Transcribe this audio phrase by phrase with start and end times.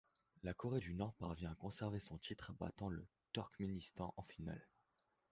[0.41, 4.67] La Corée du Nord parvient à conserver son titre, battant le Turkménistan en finale.